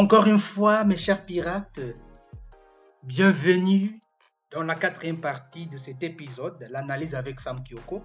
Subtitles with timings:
[0.00, 1.78] Encore une fois, mes chers pirates,
[3.02, 4.00] bienvenue
[4.50, 8.00] dans la quatrième partie de cet épisode, l'analyse avec Sam Kyoko.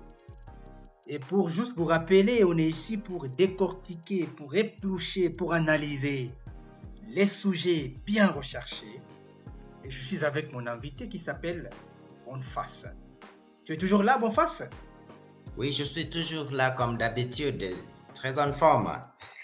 [1.08, 6.32] Et pour juste vous rappeler, on est ici pour décortiquer, pour éplucher, pour analyser
[7.08, 9.00] les sujets bien recherchés.
[9.86, 11.70] Et je suis avec mon invité qui s'appelle
[12.26, 12.88] Bonface.
[13.64, 14.64] Tu es toujours là, Bonface?
[15.56, 17.64] Oui, je suis toujours là comme d'habitude,
[18.14, 18.92] très en forme.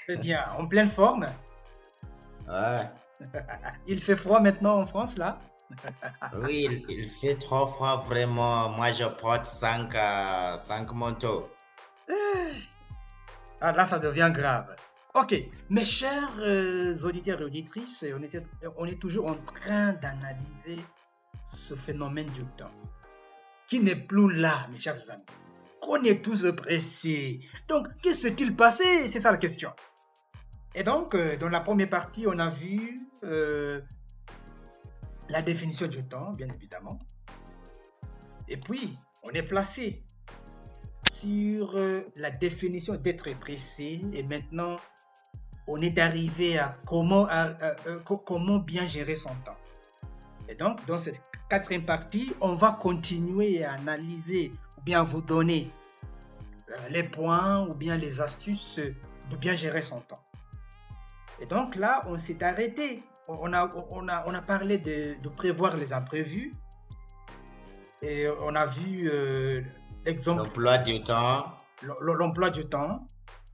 [0.06, 1.28] Très bien, en pleine forme
[2.52, 2.90] Ouais.
[3.88, 5.40] Il fait froid maintenant en France, là?
[6.44, 8.68] Oui, il, fait trop froid, vraiment.
[8.70, 9.94] Moi, je porte 5
[10.58, 11.50] cinq manteaux.
[13.62, 14.76] Ah, là, ça devient grave.
[15.14, 15.36] Ok,
[15.70, 18.42] mes chers euh, auditeurs et auditrices, on, était,
[18.78, 20.80] on est toujours en train d'analyser
[21.46, 22.72] ce phénomène du temps,
[23.68, 25.26] qui n'est plus là, mes chers amis.
[25.82, 27.42] Qu'on est tous pressés.
[27.68, 29.12] Donc, que s'est-il passé?
[29.12, 29.72] C'est ça la question.
[30.74, 33.82] Et donc, euh, dans la première partie, on a vu euh,
[35.30, 36.98] la définition du temps, bien évidemment.
[38.48, 40.04] Et puis, on est placé
[41.12, 44.02] sur euh, la définition d'être pressé.
[44.14, 44.78] Et maintenant,
[45.68, 47.28] on est arrivé à comment,
[48.26, 49.58] comment bien gérer son temps.
[50.48, 55.70] Et donc, dans cette quatrième partie, on va continuer à analyser ou bien vous donner
[56.90, 60.22] les points ou bien les astuces de bien gérer son temps.
[61.42, 63.04] Et donc là, on s'est arrêté.
[63.28, 66.52] On a, on, a, on a parlé de, prévoir les imprévus.
[68.04, 69.62] Et on a vu euh,
[70.06, 70.44] l'exemple.
[70.44, 71.58] L'emploi du temps.
[72.02, 73.08] L'emploi du temps.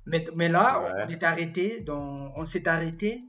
[0.05, 1.81] Mais, mais là, on est arrêté.
[1.81, 3.21] Dans, on s'est arrêté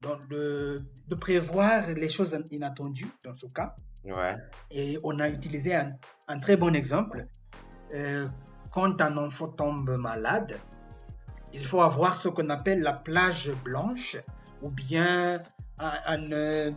[0.00, 3.74] dans de, de prévoir les choses inattendues dans ce cas.
[4.04, 4.34] Ouais.
[4.70, 5.92] Et on a utilisé un,
[6.28, 7.26] un très bon exemple.
[7.94, 8.28] Euh,
[8.70, 10.60] quand un enfant tombe malade,
[11.52, 14.16] il faut avoir ce qu'on appelle la plage blanche
[14.62, 15.40] ou bien
[15.80, 16.70] euh,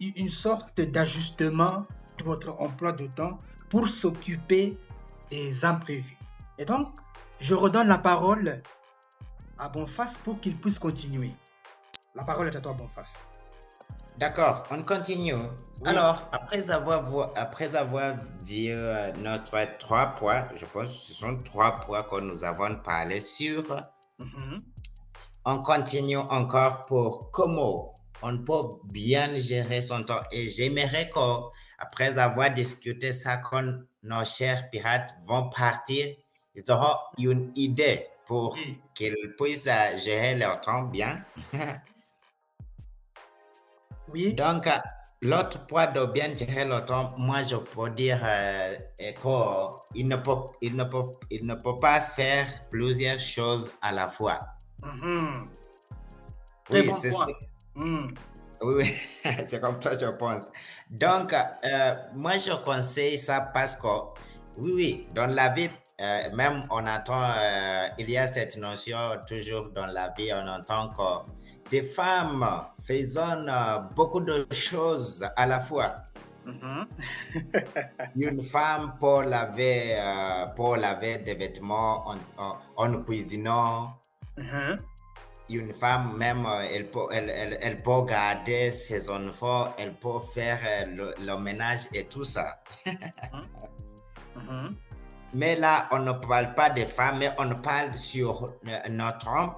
[0.00, 1.84] une sorte d'ajustement
[2.18, 3.38] de votre emploi de temps
[3.68, 4.78] pour s'occuper
[5.30, 6.18] des imprévus.
[6.58, 6.88] Et donc,
[7.40, 8.62] je redonne la parole
[9.58, 11.32] à Bonface pour qu'il puisse continuer.
[12.14, 13.14] La parole est à toi, Bonface.
[14.18, 15.34] D'accord, on continue.
[15.84, 21.38] Alors, après avoir, après avoir vu euh, notre trois points, je pense que ce sont
[21.44, 23.62] trois points que nous avons parlé sur,
[24.18, 24.58] mm-hmm.
[25.44, 30.22] on continue encore pour comment on peut bien gérer son temps.
[30.32, 36.08] Et j'aimerais qu'après avoir discuté ça, quand nos chers pirates vont partir,
[36.56, 38.58] ils auront une idée pour
[38.94, 41.24] qu'ils puissent euh, gérer leur temps bien.
[44.12, 44.34] Oui.
[44.34, 44.78] Donc, euh,
[45.22, 48.76] l'autre point de bien gérer le temps, moi, je peux dire euh,
[49.92, 50.32] qu'il ne, peut,
[50.62, 54.40] il ne, peut, il ne peut pas faire plusieurs choses à la fois.
[54.82, 55.46] Mm-hmm.
[56.70, 57.26] Oui, c'est ça.
[57.74, 58.14] Mm.
[58.60, 58.84] Oui,
[59.46, 60.42] c'est comme ça, je pense.
[60.90, 63.88] Donc, euh, moi, je conseille ça parce que,
[64.58, 65.70] oui, oui, dans la vie,
[66.32, 67.32] même on entend,
[67.98, 68.96] il y a cette notion
[69.26, 72.46] toujours dans la vie, on entend que des femmes
[72.82, 75.96] faisant euh, beaucoup de choses à la fois.
[76.46, 76.86] Mm-hmm.
[78.16, 82.06] Une femme pour laver, euh, pour laver des vêtements
[82.76, 83.98] en, cuisinant.
[84.38, 84.78] Mm-hmm.
[85.50, 90.60] Une femme même, euh, elle peut, elle, elle, peut garder ses enfants, elle peut faire
[90.88, 92.60] le, ménage et tout ça.
[92.86, 94.72] Mm-hmm.
[95.34, 98.54] Mais là, on ne parle pas des femmes, mais on parle sur
[98.88, 99.54] notre homme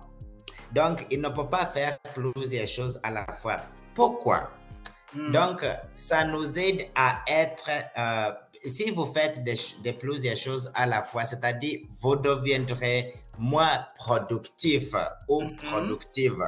[0.72, 3.60] donc, il ne peut pas faire plusieurs choses à la fois.
[3.94, 4.50] Pourquoi?
[5.14, 5.32] Hmm.
[5.32, 8.32] Donc, ça nous aide à être, euh,
[8.70, 14.94] si vous faites des, plusieurs choses à la fois, c'est-à-dire vous deviendrez moins productif
[15.28, 15.56] ou mm-hmm.
[15.56, 16.38] productive.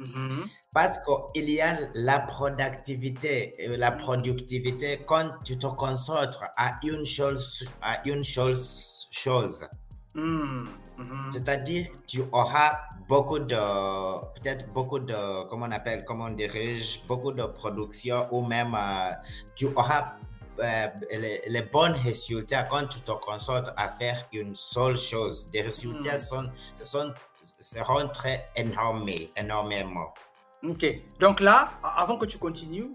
[0.00, 0.44] Mm-hmm.
[0.72, 7.68] Parce qu'il y a la productivité, la productivité quand tu te concentres à une chose,
[7.82, 9.66] à une chose, chose.
[10.14, 10.66] Hmm.
[10.98, 11.32] Mm-hmm.
[11.32, 13.54] C'est-à-dire, tu auras beaucoup de,
[14.34, 19.12] peut-être beaucoup de, comment on appelle, comment on dirige, beaucoup de production ou même euh,
[19.54, 20.12] tu auras
[20.60, 20.86] euh,
[21.46, 25.50] les, bons résultats quand tu te concentres à faire une seule chose.
[25.50, 26.18] Des résultats mm.
[26.18, 27.14] sont,
[27.60, 30.12] seront très énormes, énormément.
[30.64, 30.84] Ok.
[31.20, 32.90] Donc là, avant que tu continues,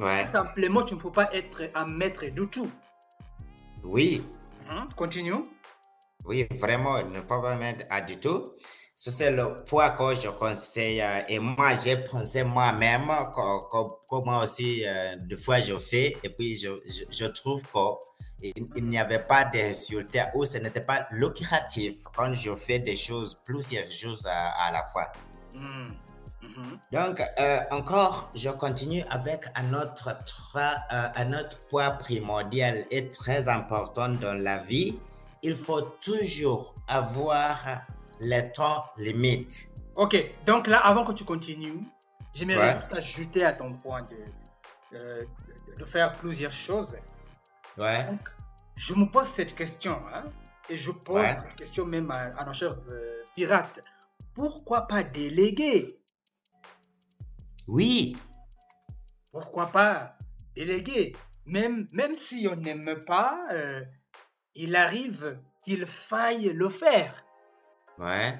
[0.00, 0.26] ouais.
[0.28, 2.70] simplement, tu ne peux pas être un maître du tout.
[3.84, 4.24] Oui.
[4.68, 4.94] Mm-hmm.
[4.94, 5.44] Continue.
[6.26, 8.52] Oui, vraiment, ne pas mettre à du tout.
[8.98, 11.04] C'est le point que je conseille.
[11.28, 16.16] Et moi, j'ai pensé moi-même, comme moi aussi, euh, des fois, je fais.
[16.24, 16.70] Et puis, je,
[17.10, 17.62] je, trouve
[18.42, 22.78] qu'il il, n'y avait pas de résultats ou ce n'était pas lucratif quand je fais
[22.78, 25.12] des choses, plusieurs choses à, la fois.
[25.54, 25.92] Hmm.
[26.42, 26.78] Mhm.
[26.92, 30.08] Donc, euh, encore, je continue avec un autre,
[30.56, 34.98] euh, un autre point primordial et très important dans la vie.
[35.46, 37.64] Il faut toujours avoir
[38.18, 39.76] les temps limites.
[39.94, 41.82] Ok, donc là, avant que tu continues,
[42.34, 44.16] j'aimerais ajouter à ton point de,
[44.94, 45.24] euh,
[45.78, 46.98] de faire plusieurs choses.
[47.78, 48.06] Ouais.
[48.06, 48.28] Donc,
[48.74, 50.24] je me pose cette question, hein,
[50.68, 52.76] et je pose cette question même à, nos chers
[53.36, 53.80] pirates.
[54.34, 56.00] Pourquoi pas déléguer?
[57.68, 58.16] Oui.
[59.30, 60.18] Pourquoi pas
[60.56, 61.14] déléguer?
[61.44, 63.80] Même, même si on n'aime pas, euh,
[64.56, 67.14] il arrive qu'il faille le faire.
[67.98, 68.34] Ouais.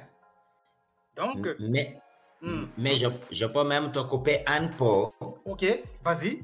[1.16, 1.48] Donc.
[1.60, 1.98] Mais,
[2.42, 2.66] hmm.
[2.78, 5.06] mais je, je, peux même te couper un peu.
[5.44, 5.64] Ok,
[6.04, 6.42] vas-y.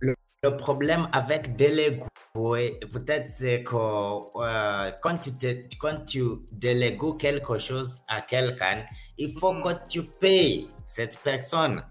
[0.00, 0.14] Le,
[0.56, 2.02] problème avec déléguer,
[2.32, 5.30] peut-être c'est que euh, quand, tu
[5.78, 8.86] quand tu délègues quelque chose à quelqu'un,
[9.18, 9.62] il faut hmm.
[9.62, 11.84] que tu payes cette personne.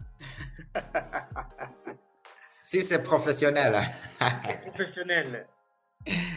[2.62, 3.82] si c'est professionnel.
[4.66, 5.48] professionnel.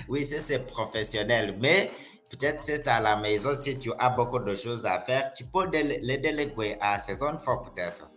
[0.08, 1.56] Oui, c'est professionnel.
[1.60, 1.90] Mais
[2.30, 5.68] peut-être c'est à la maison, si tu as beaucoup de choses à faire, tu peux
[5.70, 8.10] les déléguer à ces enfants peut-être.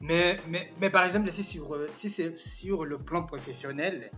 [0.00, 4.10] Mais, mais, mais, par exemple, si, sur, si c'est sur le plan professionnel,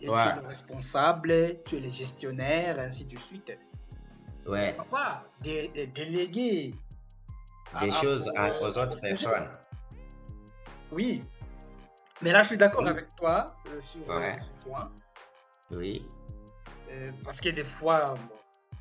[0.00, 3.56] tu es le responsable, tu es le gestionnaire, ainsi de suite.
[4.46, 4.74] Ouais.
[4.76, 6.72] Pourquoi déléguer
[7.80, 8.28] des choses
[8.60, 9.50] aux autres personnes
[10.92, 11.22] oui.
[12.22, 14.90] Mais là, je suis d'accord avec toi euh, sur ce point.
[15.70, 16.06] Oui.
[16.90, 18.14] Euh, parce que des fois,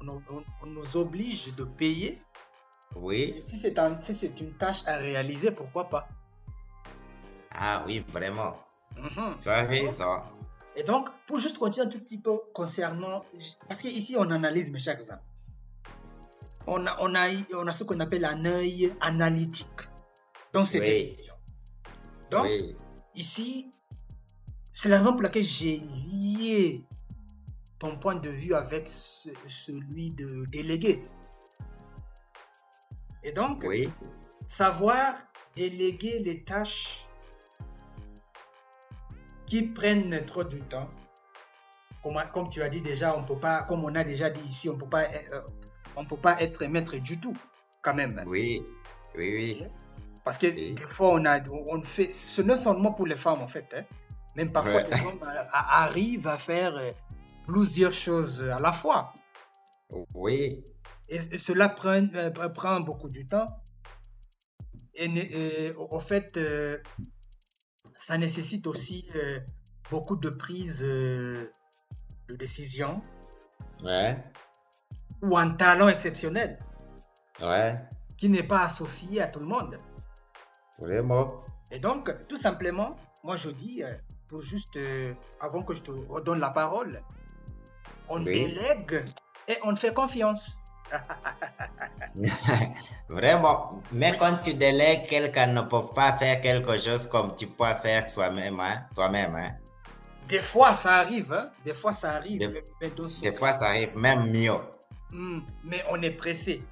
[0.02, 2.16] on, nous oblige de payer.
[2.96, 3.44] Oui.
[3.46, 6.08] si c'est un, si une tâche à réaliser, pourquoi pas?
[7.52, 8.58] Ah oui, vraiment.
[8.98, 9.38] Mhm.
[9.42, 10.24] Tu as raison.
[10.76, 13.22] Et donc, pour juste continuer un tout petit peu concernant.
[13.68, 15.22] Parce qu'ici, on analyse mes chers amis.
[16.68, 19.82] On a, on a, on a ce qu'on appelle un œil analytique
[20.54, 21.16] dans cette oui.
[22.32, 22.48] Donc,
[23.16, 23.72] ici,
[24.80, 26.86] c'est la raison pour laquelle j'ai lié
[27.80, 31.04] ton point de vue avec celui de délégué.
[33.26, 33.66] Et donc,
[34.48, 35.16] savoir
[35.54, 37.06] déléguer les tâches
[39.48, 40.90] qui prennent trop du temps.
[42.02, 44.70] Comme, comme tu as dit déjà, on peut pas, comme on a déjà dit ici,
[44.70, 45.42] on peut pas, euh,
[45.98, 47.36] on peut pas être maître du tout,
[47.82, 48.24] quand même.
[48.26, 48.64] Oui,
[49.18, 49.64] oui, oui.
[50.24, 53.48] Parce que des fois, on, a, on fait, ce n'est seulement pour les femmes en
[53.48, 53.76] fait.
[53.78, 53.84] Hein.
[54.36, 55.20] Même parfois, les hommes
[55.54, 56.92] arrivent à faire euh,
[57.46, 59.14] plusieurs choses à la fois.
[60.14, 60.64] Oui.
[61.10, 63.48] Et, cela prend, euh, prend beaucoup de temps.
[64.94, 66.78] Et, au fait, euh,
[67.96, 69.10] ça nécessite aussi
[69.90, 71.50] beaucoup de prise de
[72.36, 73.02] décision.
[73.84, 74.18] Ouais.
[75.22, 76.60] Ou un talent exceptionnel.
[77.42, 77.76] Ouais.
[78.18, 79.78] Qui n'est pas associé à tout le monde.
[80.80, 81.46] Vraiment.
[81.72, 83.94] Et donc, tout simplement, moi je dis, euh,
[84.30, 87.02] pour juste, euh, avant que je te redonne la parole,
[88.08, 89.04] on délègue
[89.48, 90.60] et on fait confiance.
[93.10, 93.82] Vraiment.
[93.92, 98.06] Mais quand tu délègues, quelqu'un ne peut pas faire quelque chose comme tu peux faire
[98.06, 98.60] toi-même.
[98.60, 98.86] Hein?
[98.96, 99.52] toi-même hein?
[100.28, 101.34] Des fois, ça arrive.
[101.34, 101.52] Hein?
[101.66, 102.40] Des fois, ça arrive.
[102.40, 104.58] Des, fois, ça arrive, même mieux.
[105.12, 106.64] Hmm, mais on est pressé.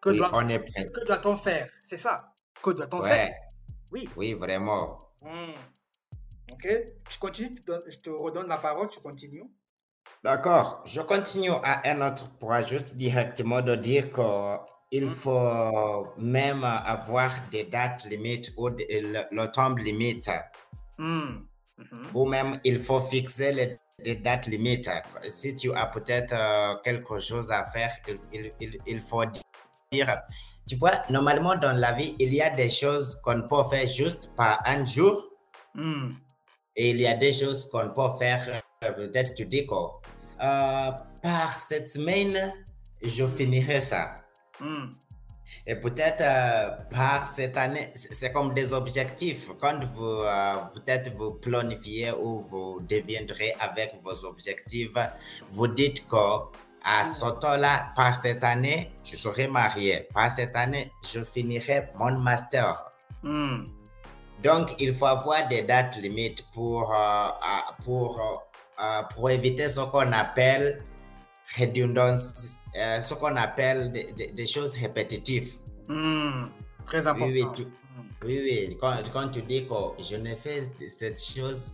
[0.00, 0.86] Que, oui, pressé.
[0.92, 1.68] que doit-on faire?
[1.84, 2.32] C'est ça.
[2.60, 3.30] Que doit-on faire?
[3.92, 4.08] Oui.
[4.16, 4.98] Oui, vraiment.
[5.22, 5.52] Hmm.
[6.52, 6.68] Ok?
[7.08, 7.56] Je continue,
[7.88, 9.44] je te redonne la parole, tu continues.
[10.22, 10.82] D'accord.
[10.84, 15.10] Je continue à un autre point, juste directement de dire qu'il hmm.
[15.10, 20.30] faut même avoir des dates limites ou le, temps limite.
[20.98, 21.46] Hmm.
[21.78, 22.06] Mhm.
[22.14, 24.90] Ou même, il faut fixer les, dates limites.
[25.28, 27.92] Si tu as peut-être euh, quelque chose à faire,
[28.32, 29.24] il, il, il faut
[29.90, 30.22] dire
[30.70, 34.36] tu vois, normalement dans la vie, il y a des choses qu'on peut faire juste
[34.36, 35.30] par un jour.
[35.74, 36.12] Hmm.
[36.80, 40.00] Et il y a des choses qu'on peut faire, euh, peut-être tu dis quoi.
[40.42, 40.90] Euh,
[41.22, 42.54] par cette semaine,
[43.02, 44.16] je finirai ça.
[44.58, 44.86] Hmm.
[45.66, 49.50] Et peut-être euh, par cette année, c'est comme des objectifs.
[49.60, 50.22] Quand vous,
[50.74, 54.96] peut-être vous planifiez ou vous deviendrez avec vos objectifs,
[55.50, 56.16] vous dites que
[56.82, 60.08] à ce temps-là, par cette année, je serai marié.
[60.14, 62.90] Par cette année, je finirai mon master.
[63.22, 63.66] Hmm.
[64.42, 67.28] Donc, il faut avoir des dates limites pour, euh,
[67.84, 68.20] pour,
[68.80, 70.82] euh, pour éviter ce qu'on appelle
[71.58, 75.52] redondance, euh, ce qu'on appelle des, choses répétitives.
[75.88, 76.46] Hmm.
[76.86, 77.32] Très important.
[77.32, 77.66] Oui, oui,
[78.24, 78.76] oui, oui.
[78.80, 81.72] Quand, quand, tu dis que je ne fais cette chose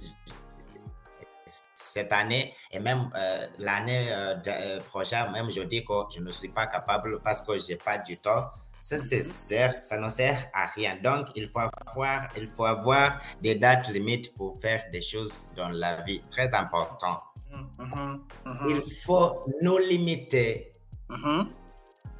[1.75, 6.49] cette année et même euh, l'année euh, prochaine, même je dis que je ne suis
[6.49, 8.51] pas capable parce que je n'ai pas du temps.
[8.81, 10.97] Ça, c'est sert, ça ne sert à rien.
[11.03, 15.69] Donc, il faut avoir, il faut avoir des dates limites pour faire des choses dans
[15.71, 16.23] la vie.
[16.31, 17.21] Très important.
[17.79, 20.73] Mhm, mhm, Il faut nous limiter
[21.09, 21.49] mhm.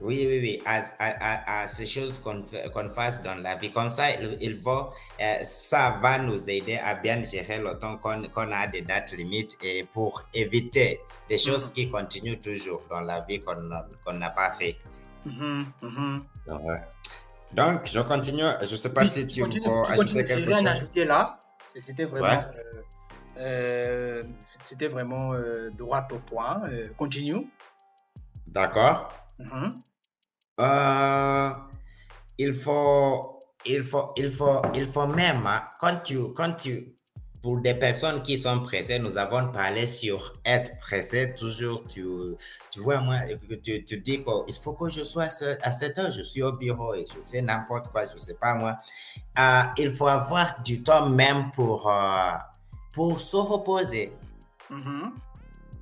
[0.03, 3.73] Oui, oui, oui, à, à, à, à ces choses qu'on fasse dans la vie.
[3.73, 7.97] Comme ça, il, il faut, euh, ça va nous aider à bien gérer le temps
[7.97, 11.75] qu'on a des dates limites et pour éviter des choses Mhm.
[11.75, 14.77] qui continuent toujours dans la vie qu'on n'a pas fait.
[16.49, 16.81] Ouais.
[17.53, 18.43] Donc, je continue.
[18.63, 20.67] Je ne sais pas Oui, si tu continues, peux tu ajouter quelque rien chose.
[20.69, 21.39] ajouté là.
[21.79, 22.47] C'était vraiment, Ouais.
[22.57, 22.83] euh,
[23.39, 24.23] euh,
[24.65, 26.63] c'était vraiment euh, droit au point.
[26.71, 27.47] Euh, continue.
[28.47, 29.09] D'accord.
[29.39, 29.75] Mhm,
[30.61, 31.51] Euh,
[32.39, 36.96] il faut, il faut, il faut, il faut même, hein, quand tu, quand tu,
[37.47, 41.33] pour des personnes qui sont pressées, nous avons parlé sur être pressé.
[41.37, 42.05] Toujours, tu,
[42.73, 43.19] tu vois, moi,
[43.63, 46.43] tu, tu dis qu'il faut que je sois à ce- à cette heure, je suis
[46.43, 48.77] au bureau et je fais n'importe quoi, je sais pas moi.
[49.39, 52.33] Euh, il faut avoir du temps même pour, euh,
[52.93, 54.13] pour se reposer
[54.69, 55.13] mhm,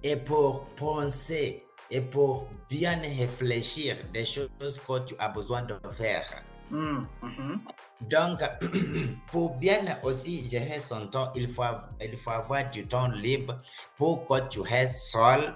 [0.02, 6.26] et pour penser et pour bien réfléchir des choses que tu as besoin de faire.
[6.71, 7.59] Mhm, mhm.
[8.11, 8.40] Donc,
[9.30, 11.62] pour bien aussi gérer son temps, il faut,
[12.00, 13.56] il faut avoir du temps libre
[13.97, 15.54] pour que tu restes seul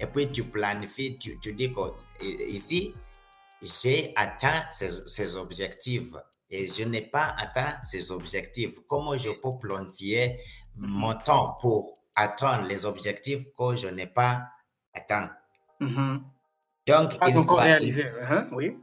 [0.00, 1.80] et puis tu planifies, tu, tu dis que
[2.48, 2.92] ici,
[3.62, 6.12] j'ai atteint ces, ces objectifs
[6.50, 8.78] et je n'ai pas atteint ces objectifs.
[8.88, 10.38] Comment je peux planifier
[10.76, 14.44] mon temps pour atteindre les objectifs que je n'ai pas
[14.92, 15.30] atteints?
[15.80, 16.22] Mhm.
[16.86, 18.04] Donc, Pas il encore faut, réalisé.
[18.22, 18.76] hein, Oui.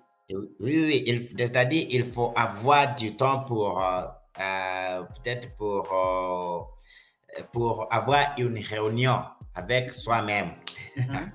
[0.59, 4.01] Oui, oui, c'est-à-dire il faut avoir du temps pour, euh,
[4.39, 9.21] euh, peut-être pour, euh, pour avoir une réunion
[9.55, 10.53] avec soi-même.
[10.97, 11.05] Mhm.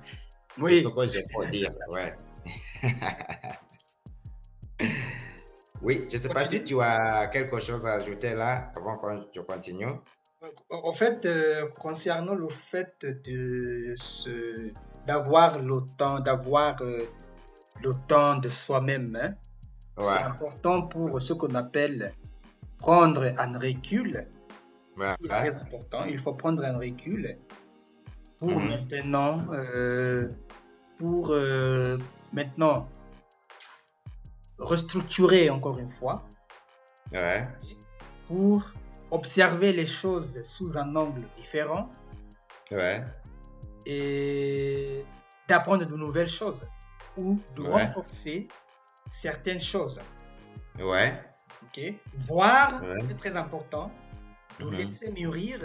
[0.57, 0.83] C'est Oui.
[0.83, 2.14] ce que je peux dire, ouais.
[5.83, 9.07] oui, je ne sais pas si tu as quelque chose à ajouter là avant que
[9.33, 9.87] je continue.
[10.71, 13.95] En fait, euh, concernant le fait de
[15.07, 17.07] d'avoir le temps, d'avoir euh,
[17.82, 19.35] le temps de soi-même, hein,
[19.99, 22.12] c'est important pour ce qu'on appelle
[22.78, 24.26] prendre un recul.
[24.97, 26.04] ouais, C'est très important.
[26.04, 27.37] Il faut prendre un recul
[28.38, 28.68] pour Mhm.
[28.68, 30.28] maintenant, euh,
[30.99, 31.99] pour euh,
[32.32, 32.88] maintenant
[34.58, 36.25] restructurer encore une fois,
[37.12, 37.47] ouais,
[38.26, 38.70] pour
[39.11, 41.90] observer les choses sous un angle différent.
[42.70, 43.02] Ouais,
[43.87, 45.04] et
[45.49, 46.66] d'apprendre de nouvelles choses
[47.18, 47.84] ou de Ouais.
[47.87, 48.48] renforcer
[49.10, 50.00] certaines choses.
[50.78, 51.12] ouais,
[51.64, 51.94] ok
[52.28, 53.00] Voir, Ouais.
[53.08, 53.90] c'est très important.
[54.60, 54.72] De Mhm.
[54.76, 55.58] laisser mûrir.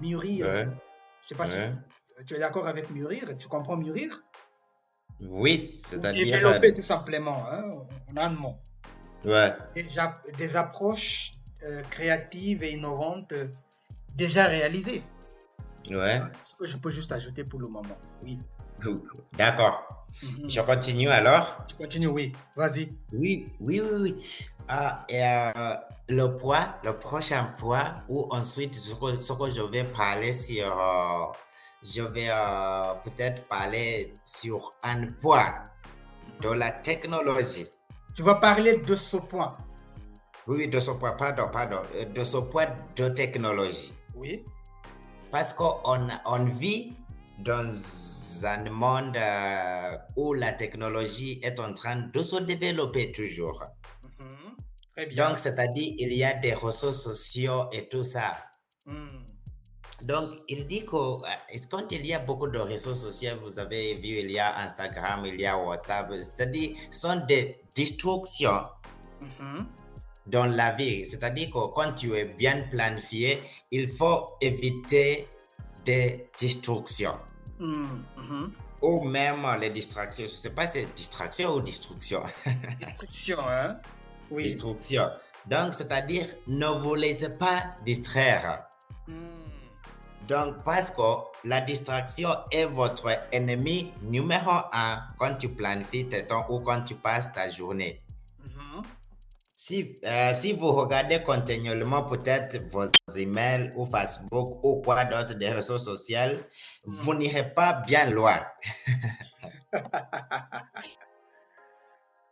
[0.00, 0.46] Mûrir.
[0.46, 0.68] ouais,
[1.22, 1.56] Je sais pas si
[2.26, 3.36] tu es d'accord avec mûrir.
[3.38, 4.22] Tu comprends mûrir?
[5.20, 7.46] Oui, Ou c'est-à-dire, Développer tout simplement.
[7.50, 7.70] Hein,
[8.10, 8.56] en un mot.
[9.24, 9.86] ouais, Des,
[10.36, 13.46] des approches euh, créatives et innovantes euh,
[14.16, 15.02] déjà réalisées.
[15.88, 16.20] ouais.
[16.44, 17.96] Ce que je peux juste ajouter pour le moment.
[18.24, 18.38] Oui.
[19.34, 20.01] D'accord.
[20.22, 20.50] Mhm.
[20.50, 21.64] Je continue alors?
[21.66, 22.32] Tu continues, oui.
[22.56, 22.88] Vas-y.
[23.12, 24.46] Oui, oui, oui, oui.
[24.68, 25.74] Ah, et euh,
[26.08, 30.66] le poids, le prochain poids, ou ensuite ce que, ce que je vais parler sur,
[30.66, 31.26] euh,
[31.82, 35.64] je vais euh, peut-être parler sur un poids
[36.40, 37.66] de la technologie.
[38.14, 39.56] Tu vas parler de ce point.
[40.46, 41.82] Oui, de ce poids, pardon, pardon,
[42.14, 42.66] de ce poids
[42.96, 43.94] de technologie.
[44.16, 44.44] Oui.
[45.30, 45.74] Parce qu'on
[46.26, 46.94] on vit
[47.42, 47.72] dans
[48.44, 53.62] un monde euh, où la technologie est en train de se développer toujours.
[54.18, 54.56] Mhm.
[54.94, 55.28] Très bien.
[55.28, 58.36] Donc, c'est-à-dire, il y a des réseaux sociaux et tout ça.
[58.86, 59.26] Mhm.
[60.02, 61.18] Donc, il dit que euh,
[61.70, 65.24] quand il y a beaucoup de réseaux sociaux, vous avez vu, il y a Instagram,
[65.26, 68.64] il y a WhatsApp, c'est-à-dire, ce sont des distractions
[69.20, 69.66] Mhm.
[70.26, 71.06] dans la vie.
[71.06, 75.28] C'est-à-dire que quand tu es bien planifié, il faut éviter
[75.84, 77.18] des distractions.
[77.62, 78.02] Mhm.
[78.16, 78.52] Mhm.
[78.82, 80.26] Ou même les distractions.
[80.26, 82.22] Je ne sais pas si c'est distraction ou destruction.
[82.80, 83.76] Destruction, hein?
[84.30, 84.42] Oui.
[84.44, 85.10] Destruction.
[85.46, 88.64] Donc, c'est-à-dire, ne vous laissez pas distraire.
[89.06, 89.16] Mhm.
[90.28, 91.02] Donc, parce que
[91.44, 96.94] la distraction est votre ennemi numéro un quand tu planifies tes temps ou quand tu
[96.94, 98.00] passes ta journée.
[99.54, 102.84] Si, euh, si vous regardez continuellement peut-être vos
[103.16, 106.38] emails ou Facebook ou quoi d'autre des réseaux sociaux,
[106.84, 108.40] vous n'irez pas bien loin.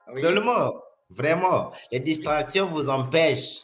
[0.09, 0.21] Oui.
[0.21, 0.73] Seulement,
[1.09, 3.61] vraiment, les distractions vous empêchent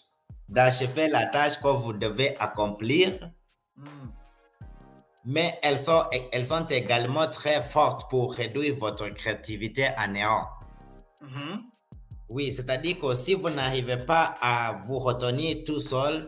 [0.49, 3.31] d'achever la tâche que vous devez accomplir,
[3.77, 4.13] Mhm.
[5.25, 10.47] mais elles sont, elles sont également très fortes pour réduire votre créativité à néant.
[11.21, 11.65] Mhm.
[12.29, 16.27] Oui, c'est-à-dire que si vous n'arrivez pas à vous retenir tout seul,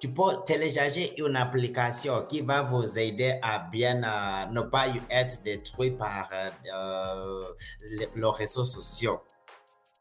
[0.00, 5.42] tu peux télécharger une application qui va vous aider à bien euh, ne pas être
[5.42, 7.44] détruit par euh, euh,
[7.90, 9.20] les, les réseaux sociaux.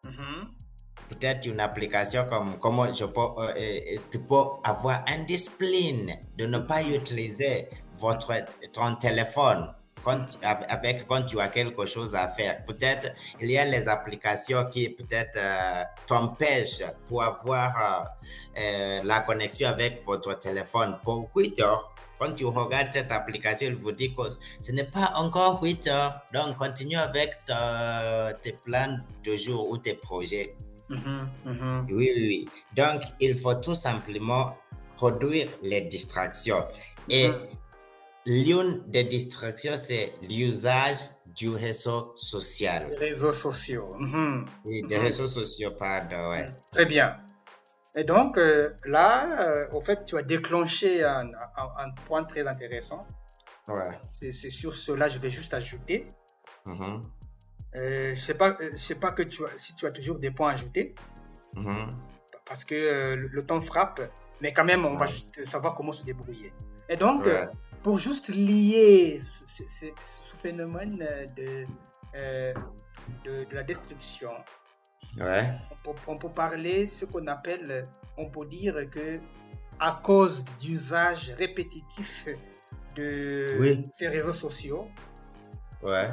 [0.03, 0.47] Mhm.
[1.09, 6.59] peut-être une application comme comment je peux, euh, tu peux avoir une discipline de ne
[6.59, 8.33] pas utiliser votre
[8.71, 9.73] ton téléphone
[10.07, 12.63] quand, av- avec quand tu as quelque chose à faire.
[12.65, 13.07] Peut-être
[13.41, 19.67] il y a les applications qui peut-être euh, t'empêchent pour avoir euh, euh, la connexion
[19.67, 21.93] avec votre téléphone pour 8 heures.
[22.19, 24.23] Quand tu regardes cette application, il vous dit que
[24.61, 26.21] ce n'est pas encore 8 heures.
[26.33, 30.55] Donc, continue avec ta- tes plans de jour ou tes projets.
[30.89, 31.87] Mhm, mhm.
[31.91, 32.49] Oui, oui, oui.
[32.75, 34.55] Donc, il faut tout simplement
[34.99, 36.63] réduire les distractions.
[37.09, 37.35] Et Mhm.
[38.35, 40.99] L'une des distractions, c'est l'usage
[41.39, 42.93] du réseau Les social.
[42.97, 43.89] réseaux sociaux.
[43.97, 44.45] Mhm.
[44.65, 45.03] Oui, des Mhm.
[45.07, 46.51] réseaux sociaux, pardon, ouais.
[46.71, 47.09] Très bien.
[47.95, 49.11] Et donc euh, là,
[49.47, 51.27] euh, au fait, tu as déclenché un,
[51.61, 53.05] un- un point très intéressant.
[53.67, 53.93] Ouais.
[54.11, 56.07] C'est sur cela, je vais juste ajouter.
[57.75, 60.31] Euh, je sais pas, je sais pas que tu as, si tu as toujours des
[60.31, 60.95] points à ajouter,
[61.55, 61.89] mhm.
[62.45, 64.01] parce que euh, le, le temps frappe,
[64.41, 65.07] mais quand même, on va
[65.45, 66.51] savoir comment se débrouiller.
[66.89, 67.47] Et donc, Ouais.
[67.83, 71.65] Pour juste lier ce, ce- ce- ce phénomène euh, de,
[72.15, 72.53] euh,
[73.23, 74.31] de, de la destruction,
[75.17, 75.49] Ouais.
[75.71, 77.85] on peut, on peut parler ce qu'on appelle,
[78.17, 79.19] on peut dire que
[79.79, 82.27] à cause d'usage répétitif
[82.95, 83.85] de Oui.
[83.97, 84.89] ces réseaux sociaux,
[85.83, 86.09] Ouais.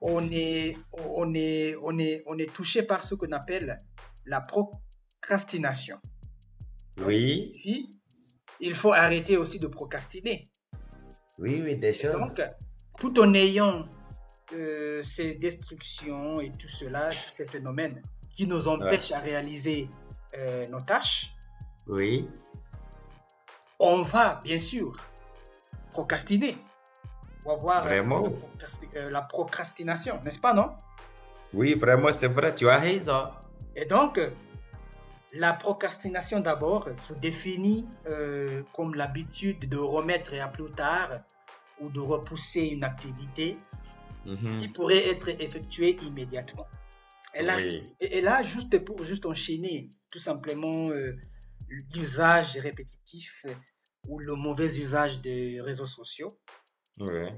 [0.00, 3.76] on est, on est, on est, on est touché par ce qu'on appelle
[4.26, 5.98] la procrastination.
[6.98, 7.50] Oui.
[7.54, 7.90] Ici,
[8.60, 10.44] il faut arrêter aussi de procrastiner.
[11.38, 12.12] Oui, oui, des choses.
[12.12, 12.40] Donc,
[12.98, 13.86] tout en ayant
[14.52, 19.88] euh, ces destructions et tout cela, tous ces phénomènes qui nous empêchent à réaliser
[20.36, 21.32] euh, nos tâches,
[21.86, 22.28] Oui.
[23.78, 24.96] on va bien sûr
[25.92, 26.56] procrastiner.
[27.44, 28.22] On va voir euh, Vraiment?
[28.28, 30.70] procrasti- la procrastination, n'est-ce pas, non?
[31.54, 33.28] Oui, vraiment, c'est vrai, tu as raison.
[33.74, 34.20] Et donc,
[35.32, 41.10] la procrastination d'abord se définit euh, comme l'habitude de remettre à plus tard
[41.80, 43.56] ou de repousser une activité
[44.26, 44.58] Mhm.
[44.58, 46.66] qui pourrait être effectuée immédiatement.
[47.34, 47.82] Et là, Oui.
[48.00, 51.12] et, et là juste pour juste enchaîner tout simplement euh,
[51.68, 53.54] l'usage répétitif euh,
[54.08, 56.32] ou le mauvais usage des réseaux sociaux,
[57.00, 57.28] Oui.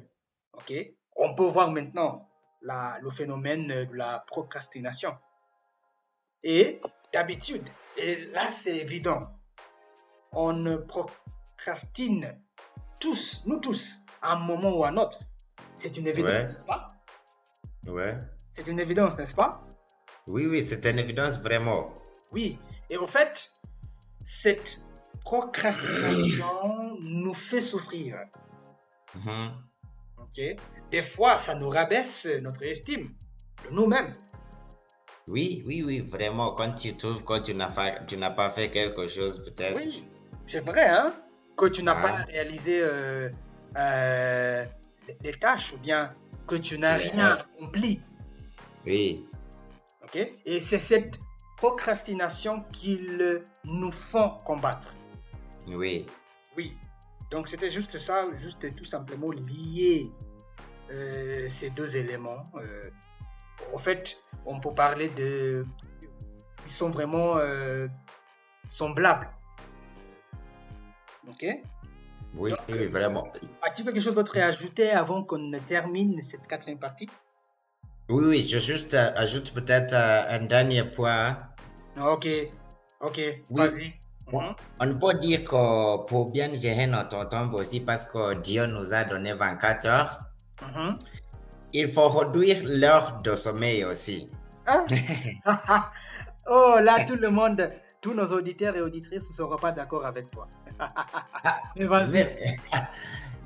[0.55, 0.73] ok
[1.17, 2.29] on peut voir maintenant
[2.63, 5.13] la, le phénomène de la procrastination.
[6.43, 6.81] Et
[7.13, 9.29] d'habitude, et là c'est évident,
[10.33, 12.39] on ne procrastine
[13.01, 15.19] tous, nous tous, à un moment ou à un autre.
[15.77, 16.45] C'est une évidence, Ouais.
[16.47, 16.89] n'est-ce pas?
[17.87, 18.19] Ouais.
[18.53, 19.65] C'est une évidence, n'est-ce pas?
[20.27, 21.93] Oui, oui, c'est une évidence vraiment.
[22.33, 22.59] Oui.
[22.91, 23.53] Et au fait,
[24.23, 24.85] cette
[25.25, 28.19] procrastination nous fait souffrir.
[29.15, 29.53] Mhm.
[30.19, 30.41] ok
[30.91, 33.15] Des fois, ça nous rabaisse notre estime
[33.65, 34.13] de nous-mêmes.
[35.31, 39.77] Oui, oui, oui, vraiment, quand tu trouves que tu n'as pas, fait quelque chose, peut-être.
[39.77, 40.05] Oui,
[40.47, 41.15] c'est vrai, hein
[41.57, 42.03] Que tu n'as Ah.
[42.03, 43.29] pas réalisé euh,
[43.77, 44.65] euh,
[45.23, 46.15] les tâches ou bien
[46.47, 48.01] que tu n'as rien accompli.
[48.87, 49.29] Oui,
[50.03, 50.17] ok?
[50.45, 51.19] Et c'est cette
[51.59, 54.97] procrastination qu'ils nous font combattre.
[55.69, 56.07] oui,
[56.57, 56.77] Oui.
[57.31, 60.11] Donc c'était juste ça, juste tout simplement lier
[60.91, 62.43] euh, ces deux éléments.
[62.57, 62.91] Euh,
[63.73, 65.65] en fait, on peut parler de...
[66.67, 67.89] Ils sont vraiment euh,
[68.69, 69.29] semblables.
[71.29, 71.47] Ok?
[72.37, 73.27] Oui, oui, vraiment.
[73.63, 77.09] As-tu quelque chose d'autre à ajouter avant qu'on ne termine cette quatrième partie?
[78.09, 81.39] Oui, oui, je juste euh, ajoute peut-être euh, un dernier point.
[82.01, 82.27] Ok,
[83.01, 83.21] ok,
[83.51, 83.95] vas-y.
[84.31, 84.43] Bon.
[84.43, 84.55] Mhm.
[84.81, 89.05] On peut dire que pour bien gérer notre temps aussi, parce que Dieu nous a
[89.05, 90.21] donné 24 heures,
[90.63, 90.99] Mhm.
[91.73, 94.31] Il faut réduire l'heure de sommeil aussi.
[94.67, 94.85] Ah.
[96.47, 100.31] oh, là, tout le monde, tous nos auditeurs et auditrices ne seront pas d'accord avec
[100.31, 100.47] toi.
[101.77, 102.11] Mais vas-y.
[102.11, 102.37] Mais,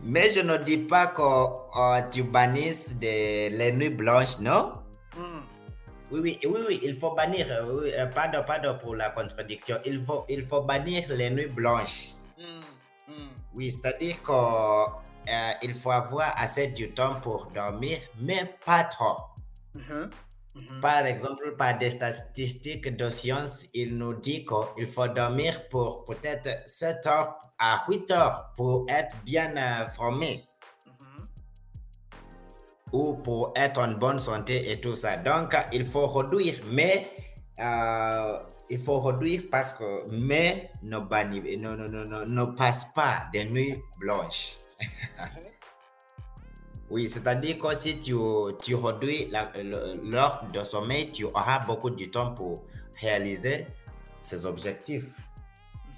[0.04, 4.72] mais je ne dis pas que euh, tu bannisses des- les nuits blanches, non?
[5.16, 5.42] Mhm.
[6.12, 9.76] Oui, oui, oui, oui, il faut bannir, euh, oui, euh, pardon, pardon pour la contradiction,
[9.86, 12.12] il faut, il faut bannir les nuits blanches.
[12.38, 12.44] Mhm.
[13.16, 13.28] Mhm.
[13.54, 14.16] Oui, c'est-à-dire
[15.26, 19.16] qu'il faut avoir assez du temps pour dormir, mais pas trop.
[19.74, 20.10] Mhm.
[20.54, 20.80] Mhm.
[20.80, 26.48] Par exemple, par des statistiques de science, il nous dit qu'il faut dormir pour peut-être
[26.66, 30.44] 7 heures à 8 heures pour être bien euh, formé
[30.86, 31.28] Mhm.
[32.92, 35.16] ou pour être en bonne santé et tout ça.
[35.16, 37.08] Donc, il faut réduire, mais
[37.58, 38.38] euh,
[38.70, 43.82] il faut réduire parce que mais ne, ne, ne, ne, ne passe pas des nuits
[43.98, 44.56] blanches.
[46.90, 48.14] oui, c'est-à-dire que si tu,
[48.62, 49.30] tu réduis
[50.02, 52.64] l'heure de sommeil, tu auras beaucoup de temps pour
[53.00, 53.66] réaliser
[54.20, 55.28] ses objectifs.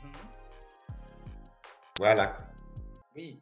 [0.02, 0.10] Mhm.
[1.98, 2.36] Voilà.
[3.14, 3.40] Oui,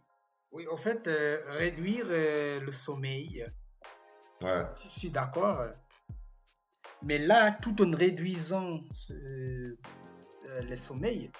[0.55, 3.45] oui, en fait, euh, réduire euh, le sommeil,
[4.41, 4.63] ouais.
[4.81, 5.65] je suis d'accord.
[7.03, 9.77] Mais là, tout en réduisant euh,
[10.63, 11.33] le sommeil,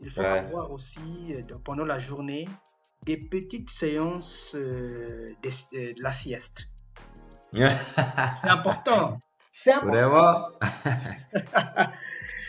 [0.00, 1.32] il faut avoir aussi,
[1.62, 2.48] pendant la journée,
[3.06, 6.68] des petites séances de, la sieste.
[7.52, 9.18] C'est important.
[9.52, 9.90] C'est important.
[9.90, 10.48] Vraiment?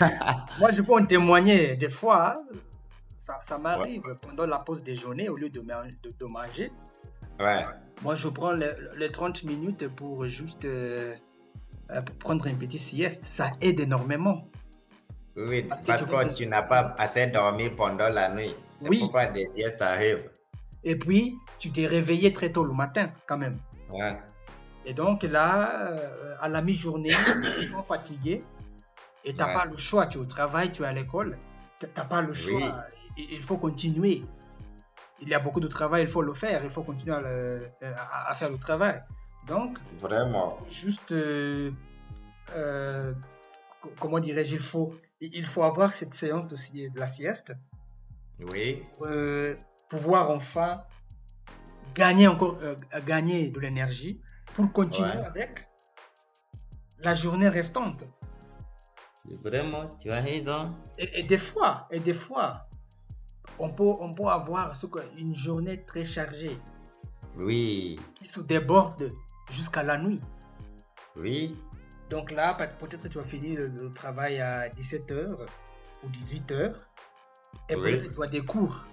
[0.59, 2.35] Moi, je peux en témoigner des fois.
[2.35, 2.57] Hein
[3.41, 6.71] ça, m'arrive pendant la pause déjeuner, au lieu de, de, manger.
[7.39, 7.65] Ouais.
[8.03, 11.15] Moi, je prends les, 30 minutes pour juste euh,
[11.91, 13.25] euh, prendre un petit sieste.
[13.25, 14.47] Ça aide énormément.
[15.35, 18.53] Oui, parce, que, tu, n'as pas assez dormi pendant la nuit.
[18.79, 18.99] C'est oui.
[18.99, 20.29] pourquoi des siestes arrivent.
[20.87, 23.57] Et puis, tu t'es réveillé très tôt le matin, quand même.
[23.91, 24.17] Ouais.
[24.85, 28.39] Et donc là, euh, à la mi-journée, tu es fatigué
[29.25, 30.07] et tu n'as pas le choix.
[30.07, 31.37] Tu es au travail, tu es à l'école.
[31.79, 32.85] Tu n'as pas le choix
[33.17, 34.21] il faut continuer.
[35.21, 38.49] Il y a beaucoup de travail, il faut le faire, il faut continuer à, faire
[38.49, 39.01] le travail.
[39.47, 40.59] Donc, vraiment.
[40.69, 41.71] Juste, euh,
[42.55, 43.13] euh,
[43.99, 47.53] comment dirais-je, il faut, il faut avoir cette séance de, de la sieste.
[48.39, 48.83] Oui.
[49.01, 49.55] Euh,
[49.89, 50.83] pouvoir enfin
[51.95, 52.57] gagner encore,
[53.05, 54.21] gagner de l'énergie
[54.53, 55.67] pour continuer avec
[56.99, 58.05] la journée restante.
[59.43, 60.73] Vraiment, tu as raison.
[60.97, 62.67] Et, et, des fois, et des fois,
[63.59, 64.71] on peut, on peut avoir
[65.17, 66.57] une journée très chargée.
[67.37, 67.99] Oui.
[68.15, 69.11] Qui se déborde
[69.51, 70.21] jusqu'à la nuit.
[71.17, 71.59] Oui.
[72.09, 75.35] Donc là, peut-être que tu vas finir le, travail à 17h
[76.03, 76.73] ou 18h.
[77.69, 78.83] Et puis, tu as des cours.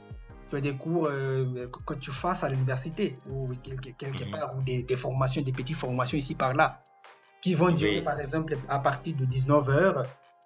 [0.48, 4.30] Tu as des cours euh, que, tu fasses à l'université ou quelque, mhm.
[4.30, 6.82] part, ou des, formations, des petites formations ici par là,
[7.40, 10.04] qui vont durer par exemple à partir de 19h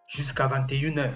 [0.08, 1.10] jusqu'à 21h.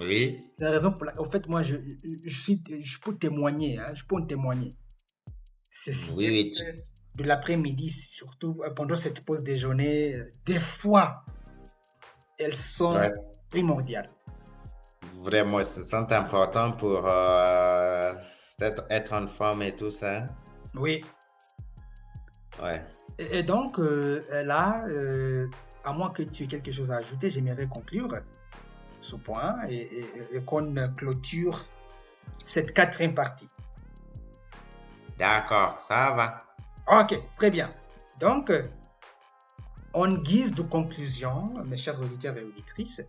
[0.00, 0.38] Oui.
[0.56, 1.76] C'est la raison pour laquelle, en fait, moi, je,
[2.24, 4.70] je, suis, je peux témoigner, hein, je peux en témoigner.
[5.70, 6.52] C'est oui,
[7.16, 11.24] de l'après-midi, surtout euh, pendant cette pause déjeuner, euh, des fois,
[12.38, 12.98] elles sont
[13.50, 14.08] primordiales.
[15.22, 18.12] Vraiment, elles sont importantes pour euh,
[18.90, 20.22] être, en forme et tout ça.
[20.74, 21.04] Oui.
[22.60, 22.84] Ouais.
[23.18, 24.84] Et, donc, là,
[25.84, 28.08] à moins que tu aies quelque chose à ajouter, j'aimerais conclure
[29.00, 30.06] ce point et,
[30.44, 31.66] qu'on clôture
[32.42, 33.48] cette quatrième partie.
[35.18, 37.00] D'accord, ça va.
[37.00, 37.70] Ok, très bien.
[38.18, 38.52] Donc,
[39.92, 43.02] en guise de conclusion, mes chers auditeurs et auditrices,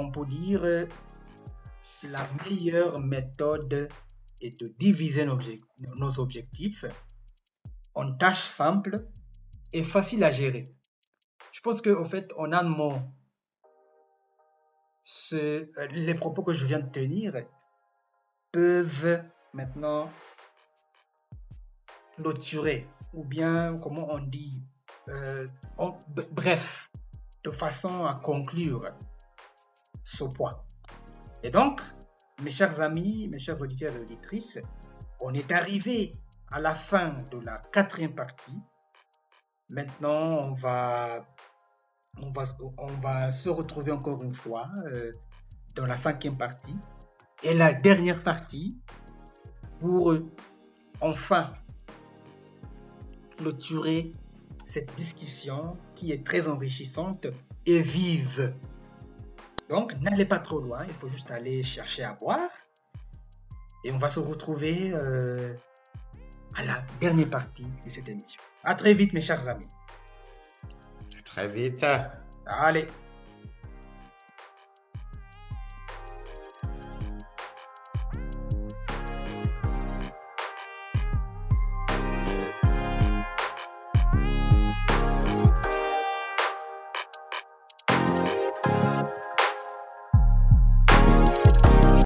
[0.00, 3.88] on peut dire la meilleure méthode
[4.40, 5.26] est de diviser
[5.96, 6.84] nos objectifs
[7.94, 9.06] en tâches simples
[9.72, 10.64] et faciles à gérer.
[11.52, 12.92] Je pense qu'en fait, a un mot
[15.32, 17.34] euh, les propos que je viens de tenir
[18.52, 20.10] peuvent maintenant
[22.16, 24.62] clôturer, ou bien, comment on dit,
[25.08, 25.48] euh,
[26.30, 26.90] bref,
[27.44, 28.82] de façon à conclure
[30.04, 30.62] ce point.
[31.42, 31.82] Et donc,
[32.42, 34.58] mes chers amis, mes chers auditeurs et auditrices,
[35.20, 36.12] on est arrivé
[36.50, 38.58] à la fin de la quatrième partie.
[39.68, 41.24] Maintenant, on va
[42.18, 42.32] on
[43.00, 45.12] va, se retrouver encore une fois euh,
[45.76, 46.74] dans la cinquième partie
[47.42, 48.78] et la dernière partie
[49.78, 50.14] pour
[51.00, 51.52] enfin
[53.38, 54.12] clôturer
[54.64, 57.26] cette discussion qui est très enrichissante
[57.64, 58.54] et vive.
[59.70, 62.50] Donc, n'allez pas trop loin, il faut juste aller chercher à boire.
[63.84, 65.54] Et on va se retrouver euh,
[66.56, 68.42] à la dernière partie de cette émission.
[68.64, 69.68] À très vite, mes chers amis.
[71.24, 71.86] Très vite.
[72.46, 72.88] Allez.